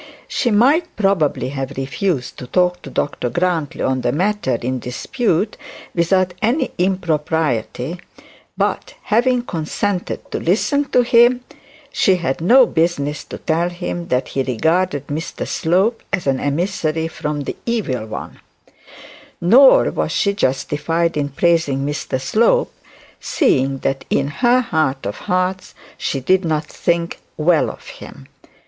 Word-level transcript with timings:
She 0.27 0.49
might 0.49 0.87
probably 0.95 1.49
have 1.49 1.77
refused 1.77 2.35
to 2.39 2.47
talk 2.47 2.81
to 2.81 2.89
Dr 2.89 3.29
Grantly 3.29 3.83
on 3.83 4.01
the 4.01 4.11
matter 4.11 4.55
in 4.55 4.79
dispute 4.79 5.57
without 5.93 6.33
any 6.41 6.71
impropriety; 6.79 7.99
but 8.57 8.95
having 9.03 9.43
consented 9.43 10.31
to 10.31 10.39
listen 10.39 10.85
to 10.85 11.03
him, 11.03 11.41
she 11.93 12.15
had 12.15 12.41
no 12.41 12.65
business 12.65 13.23
to 13.25 13.37
tell 13.37 13.69
him 13.69 14.07
that 14.07 14.33
regarded 14.35 15.05
Mr 15.05 15.47
Slope 15.47 16.01
as 16.11 16.25
an 16.25 16.39
emissary 16.39 17.07
from 17.07 17.41
the 17.41 17.55
evil 17.67 18.07
one; 18.07 18.39
nor 19.39 19.91
was 19.91 20.11
she 20.11 20.33
justified 20.33 21.15
in 21.15 21.29
praising 21.29 21.85
Mr 21.85 22.19
Slope, 22.19 22.73
seeing 23.19 23.77
that 23.85 24.05
in 24.09 24.29
her 24.29 24.61
heart 24.61 25.05
of 25.05 25.17
hearts 25.29 25.75
she 25.95 26.19
did 26.19 26.43
not 26.43 26.65
think 26.65 27.19
well 27.37 27.69
of 27.69 27.85
him. 27.87 28.27